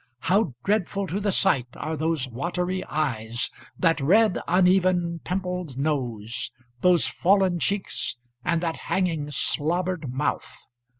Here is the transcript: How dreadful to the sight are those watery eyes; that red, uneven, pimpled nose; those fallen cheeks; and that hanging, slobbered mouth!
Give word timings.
How 0.21 0.55
dreadful 0.63 1.05
to 1.05 1.19
the 1.19 1.31
sight 1.31 1.67
are 1.75 1.95
those 1.95 2.27
watery 2.27 2.83
eyes; 2.85 3.51
that 3.77 4.01
red, 4.01 4.39
uneven, 4.47 5.19
pimpled 5.23 5.77
nose; 5.77 6.49
those 6.79 7.05
fallen 7.05 7.59
cheeks; 7.59 8.17
and 8.43 8.61
that 8.63 8.77
hanging, 8.77 9.29
slobbered 9.29 10.11
mouth! 10.11 10.65